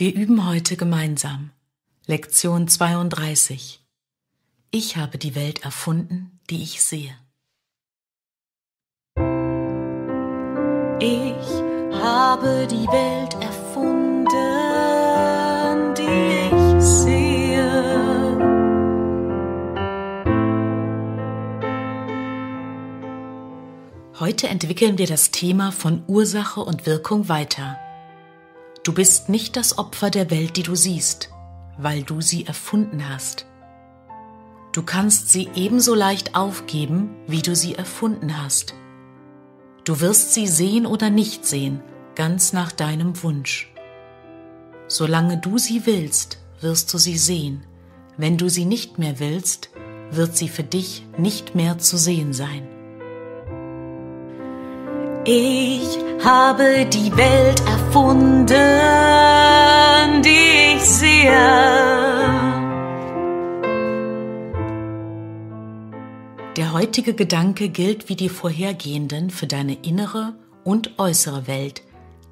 Wir 0.00 0.14
üben 0.14 0.46
heute 0.46 0.76
gemeinsam. 0.76 1.50
Lektion 2.06 2.68
32. 2.68 3.84
Ich 4.70 4.96
habe 4.96 5.18
die 5.18 5.34
Welt 5.34 5.64
erfunden, 5.64 6.38
die 6.48 6.62
ich 6.62 6.80
sehe. 6.82 7.16
Ich 11.00 11.48
habe 12.00 12.68
die 12.70 12.86
Welt 12.86 13.34
erfunden, 13.42 14.24
die 15.96 16.46
ich 16.46 16.80
sehe. 16.80 18.38
Heute 24.20 24.46
entwickeln 24.46 24.96
wir 24.96 25.08
das 25.08 25.32
Thema 25.32 25.72
von 25.72 26.04
Ursache 26.06 26.60
und 26.60 26.86
Wirkung 26.86 27.28
weiter. 27.28 27.80
Du 28.88 28.94
bist 28.94 29.28
nicht 29.28 29.56
das 29.56 29.76
Opfer 29.76 30.08
der 30.08 30.30
Welt, 30.30 30.56
die 30.56 30.62
du 30.62 30.74
siehst, 30.74 31.28
weil 31.76 32.04
du 32.04 32.22
sie 32.22 32.46
erfunden 32.46 33.06
hast. 33.06 33.44
Du 34.72 34.82
kannst 34.82 35.28
sie 35.28 35.50
ebenso 35.54 35.94
leicht 35.94 36.34
aufgeben, 36.34 37.10
wie 37.26 37.42
du 37.42 37.54
sie 37.54 37.74
erfunden 37.74 38.42
hast. 38.42 38.72
Du 39.84 40.00
wirst 40.00 40.32
sie 40.32 40.46
sehen 40.46 40.86
oder 40.86 41.10
nicht 41.10 41.44
sehen, 41.44 41.82
ganz 42.14 42.54
nach 42.54 42.72
deinem 42.72 43.22
Wunsch. 43.22 43.70
Solange 44.86 45.36
du 45.36 45.58
sie 45.58 45.84
willst, 45.84 46.38
wirst 46.62 46.94
du 46.94 46.96
sie 46.96 47.18
sehen. 47.18 47.66
Wenn 48.16 48.38
du 48.38 48.48
sie 48.48 48.64
nicht 48.64 48.98
mehr 48.98 49.20
willst, 49.20 49.68
wird 50.12 50.34
sie 50.34 50.48
für 50.48 50.64
dich 50.64 51.04
nicht 51.18 51.54
mehr 51.54 51.76
zu 51.76 51.98
sehen 51.98 52.32
sein. 52.32 52.66
Ich 55.30 55.98
habe 56.24 56.86
die 56.86 57.14
Welt 57.14 57.60
erfunden, 57.66 58.46
die 60.22 60.74
ich 60.74 60.82
sehe. 60.82 61.28
Der 66.56 66.72
heutige 66.72 67.12
Gedanke 67.12 67.68
gilt 67.68 68.08
wie 68.08 68.16
die 68.16 68.30
vorhergehenden 68.30 69.28
für 69.28 69.46
deine 69.46 69.74
innere 69.74 70.32
und 70.64 70.98
äußere 70.98 71.46
Welt, 71.46 71.82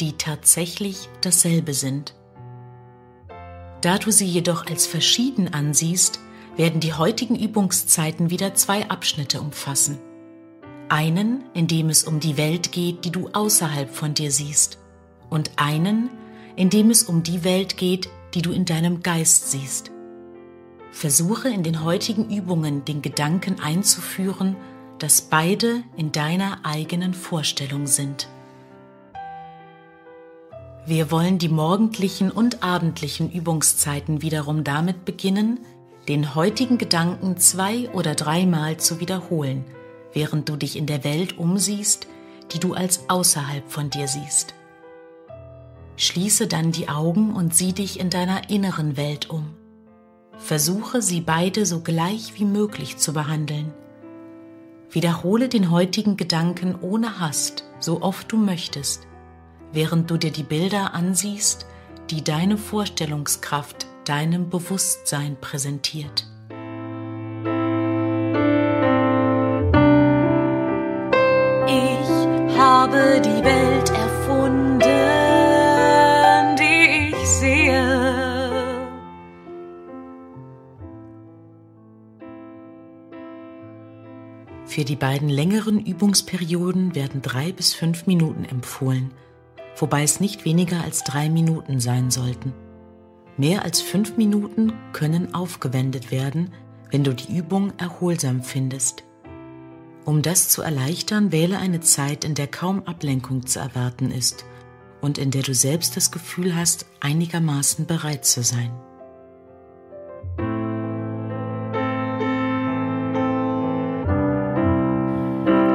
die 0.00 0.12
tatsächlich 0.12 1.08
dasselbe 1.20 1.74
sind. 1.74 2.14
Da 3.80 3.98
du 3.98 4.12
sie 4.12 4.26
jedoch 4.26 4.66
als 4.66 4.86
verschieden 4.86 5.52
ansiehst, 5.52 6.20
werden 6.56 6.78
die 6.78 6.92
heutigen 6.92 7.34
Übungszeiten 7.34 8.30
wieder 8.30 8.54
zwei 8.54 8.88
Abschnitte 8.88 9.40
umfassen. 9.40 9.98
Einen, 10.94 11.42
in 11.54 11.66
dem 11.66 11.88
es 11.88 12.04
um 12.04 12.20
die 12.20 12.36
Welt 12.36 12.70
geht, 12.70 13.04
die 13.04 13.10
du 13.10 13.28
außerhalb 13.32 13.92
von 13.92 14.14
dir 14.14 14.30
siehst, 14.30 14.78
und 15.28 15.50
einen, 15.56 16.08
in 16.54 16.70
dem 16.70 16.88
es 16.88 17.02
um 17.02 17.24
die 17.24 17.42
Welt 17.42 17.76
geht, 17.76 18.08
die 18.32 18.42
du 18.42 18.52
in 18.52 18.64
deinem 18.64 19.02
Geist 19.02 19.50
siehst. 19.50 19.90
Versuche 20.92 21.48
in 21.48 21.64
den 21.64 21.82
heutigen 21.82 22.30
Übungen 22.30 22.84
den 22.84 23.02
Gedanken 23.02 23.58
einzuführen, 23.58 24.54
dass 25.00 25.22
beide 25.22 25.82
in 25.96 26.12
deiner 26.12 26.60
eigenen 26.62 27.12
Vorstellung 27.12 27.88
sind. 27.88 28.28
Wir 30.86 31.10
wollen 31.10 31.38
die 31.38 31.48
morgendlichen 31.48 32.30
und 32.30 32.62
abendlichen 32.62 33.32
Übungszeiten 33.32 34.22
wiederum 34.22 34.62
damit 34.62 35.04
beginnen, 35.04 35.58
den 36.06 36.36
heutigen 36.36 36.78
Gedanken 36.78 37.36
zwei 37.36 37.90
oder 37.90 38.14
dreimal 38.14 38.76
zu 38.76 39.00
wiederholen– 39.00 39.64
während 40.14 40.48
du 40.48 40.56
dich 40.56 40.76
in 40.76 40.86
der 40.86 41.04
Welt 41.04 41.38
umsiehst, 41.38 42.06
die 42.52 42.58
du 42.58 42.74
als 42.74 43.08
außerhalb 43.10 43.70
von 43.70 43.90
dir 43.90 44.08
siehst. 44.08 44.54
Schließe 45.96 46.46
dann 46.46 46.72
die 46.72 46.88
Augen 46.88 47.34
und 47.34 47.54
sieh 47.54 47.72
dich 47.72 48.00
in 48.00 48.10
deiner 48.10 48.50
inneren 48.50 48.96
Welt 48.96 49.30
um. 49.30 49.54
Versuche 50.38 51.02
sie 51.02 51.20
beide 51.20 51.66
so 51.66 51.80
gleich 51.80 52.38
wie 52.38 52.44
möglich 52.44 52.96
zu 52.96 53.12
behandeln. 53.12 53.72
Wiederhole 54.90 55.48
den 55.48 55.70
heutigen 55.70 56.16
Gedanken 56.16 56.76
ohne 56.80 57.20
Hast, 57.20 57.64
so 57.78 58.02
oft 58.02 58.30
du 58.30 58.36
möchtest, 58.36 59.06
während 59.72 60.10
du 60.10 60.16
dir 60.16 60.30
die 60.30 60.42
Bilder 60.42 60.94
ansiehst, 60.94 61.66
die 62.10 62.22
deine 62.22 62.58
Vorstellungskraft 62.58 63.86
deinem 64.04 64.50
Bewusstsein 64.50 65.36
präsentiert. 65.40 66.26
Habe 72.58 73.20
die 73.20 73.44
Welt 73.44 73.90
erfunden, 73.90 74.80
die 76.58 77.12
ich 77.12 77.28
sehe. 77.28 78.14
Für 84.64 84.84
die 84.84 84.96
beiden 84.96 85.28
längeren 85.28 85.84
Übungsperioden 85.84 86.94
werden 86.94 87.22
drei 87.22 87.52
bis 87.52 87.74
fünf 87.74 88.06
Minuten 88.06 88.44
empfohlen, 88.44 89.12
wobei 89.76 90.02
es 90.02 90.20
nicht 90.20 90.44
weniger 90.44 90.82
als 90.82 91.04
drei 91.04 91.28
Minuten 91.28 91.80
sein 91.80 92.10
sollten. 92.10 92.52
Mehr 93.36 93.62
als 93.62 93.80
fünf 93.80 94.16
Minuten 94.16 94.72
können 94.92 95.34
aufgewendet 95.34 96.10
werden, 96.10 96.52
wenn 96.90 97.04
du 97.04 97.12
die 97.14 97.36
Übung 97.36 97.72
erholsam 97.78 98.42
findest. 98.42 99.04
Um 100.04 100.20
das 100.20 100.50
zu 100.50 100.60
erleichtern, 100.60 101.32
wähle 101.32 101.58
eine 101.58 101.80
Zeit, 101.80 102.24
in 102.24 102.34
der 102.34 102.46
kaum 102.46 102.82
Ablenkung 102.86 103.46
zu 103.46 103.58
erwarten 103.58 104.10
ist 104.10 104.44
und 105.00 105.16
in 105.16 105.30
der 105.30 105.42
du 105.42 105.54
selbst 105.54 105.96
das 105.96 106.10
Gefühl 106.10 106.54
hast, 106.54 106.86
einigermaßen 107.00 107.86
bereit 107.86 108.26
zu 108.26 108.42
sein. 108.42 108.70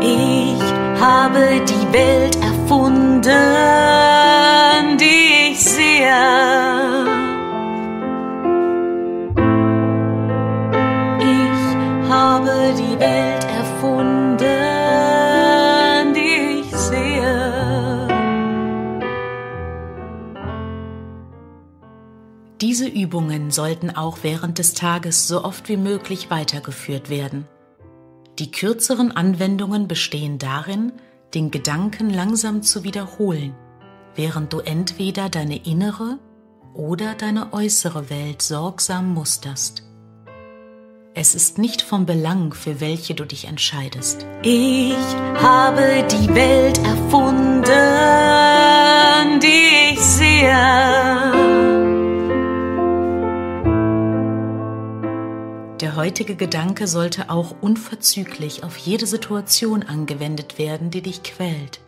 Ich 0.00 1.00
habe 1.00 1.64
die 1.68 1.92
Welt 1.92 2.36
erfunden, 2.36 3.95
Diese 22.60 22.88
Übungen 22.88 23.50
sollten 23.50 23.90
auch 23.90 24.18
während 24.22 24.58
des 24.58 24.72
Tages 24.72 25.28
so 25.28 25.44
oft 25.44 25.68
wie 25.68 25.76
möglich 25.76 26.30
weitergeführt 26.30 27.10
werden. 27.10 27.46
Die 28.38 28.50
kürzeren 28.50 29.12
Anwendungen 29.12 29.88
bestehen 29.88 30.38
darin, 30.38 30.92
den 31.34 31.50
Gedanken 31.50 32.08
langsam 32.08 32.62
zu 32.62 32.82
wiederholen, 32.82 33.54
während 34.14 34.54
du 34.54 34.60
entweder 34.60 35.28
deine 35.28 35.66
innere 35.66 36.18
oder 36.72 37.14
deine 37.14 37.52
äußere 37.52 38.08
Welt 38.08 38.40
sorgsam 38.40 39.12
musterst. 39.12 39.82
Es 41.14 41.34
ist 41.34 41.58
nicht 41.58 41.82
vom 41.82 42.04
Belang, 42.06 42.54
für 42.54 42.80
welche 42.80 43.14
du 43.14 43.24
dich 43.24 43.46
entscheidest. 43.46 44.26
Ich 44.42 44.96
habe 45.42 46.06
die 46.10 46.34
Welt 46.34 46.78
erfunden, 46.78 47.64
die 49.40 49.94
ich 49.94 50.00
sehe. 50.00 51.95
Der 55.96 56.02
heutige 56.02 56.36
Gedanke 56.36 56.86
sollte 56.88 57.30
auch 57.30 57.54
unverzüglich 57.62 58.64
auf 58.64 58.76
jede 58.76 59.06
Situation 59.06 59.82
angewendet 59.82 60.58
werden, 60.58 60.90
die 60.90 61.00
dich 61.00 61.22
quält. 61.22 61.80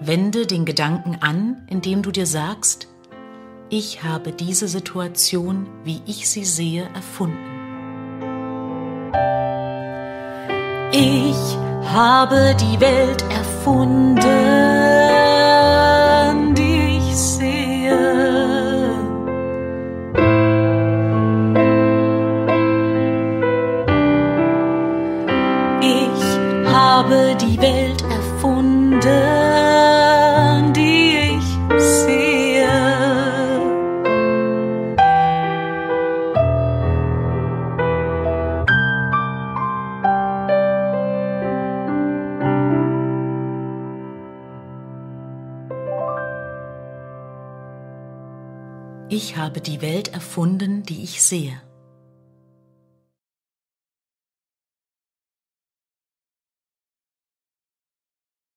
Wende 0.00 0.46
den 0.46 0.64
Gedanken 0.64 1.18
an, 1.20 1.66
indem 1.68 2.00
du 2.00 2.10
dir 2.10 2.24
sagst, 2.24 2.88
ich 3.68 4.02
habe 4.02 4.32
diese 4.32 4.66
Situation, 4.66 5.66
wie 5.84 6.00
ich 6.06 6.30
sie 6.30 6.46
sehe, 6.46 6.88
erfunden. 6.94 7.36
Ich 10.92 11.58
habe 11.92 12.56
die 12.58 12.80
Welt 12.80 13.22
erfunden, 13.28 14.65
habe 27.06 27.36
die 27.36 27.60
Welt 27.60 28.02
erfunden, 28.02 29.02
die 30.72 31.36
ich 31.36 31.44
sehe. 31.80 32.66
Ich 49.08 49.36
habe 49.36 49.60
die 49.60 49.80
Welt 49.80 50.12
erfunden, 50.12 50.82
die 50.82 51.04
ich 51.04 51.22
sehe. 51.22 51.65